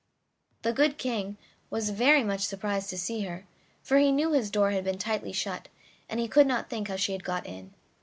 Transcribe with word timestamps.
The 0.63 0.73
good 0.73 0.97
King 0.97 1.37
was 1.69 1.91
very 1.91 2.23
much 2.23 2.41
surprised 2.41 2.89
to 2.89 2.97
see 2.97 3.21
her, 3.25 3.45
for 3.83 3.97
he 3.99 4.11
knew 4.11 4.31
his 4.31 4.49
door 4.49 4.71
had 4.71 4.83
been 4.83 4.97
tightly 4.97 5.31
shut, 5.31 5.67
and 6.09 6.19
he 6.19 6.27
could 6.27 6.47
not 6.47 6.71
think 6.71 6.87
how 6.87 6.95
she 6.95 7.11
had 7.11 7.23
got 7.23 7.45
in. 7.45 7.71